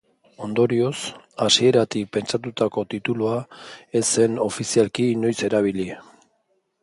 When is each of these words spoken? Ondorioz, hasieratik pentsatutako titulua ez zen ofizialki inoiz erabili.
Ondorioz, 0.45 0.97
hasieratik 1.43 2.07
pentsatutako 2.17 2.85
titulua 2.93 3.35
ez 4.01 4.03
zen 4.13 4.41
ofizialki 4.49 5.05
inoiz 5.17 5.37
erabili. 5.51 5.89